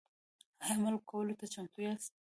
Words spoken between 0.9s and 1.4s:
کولو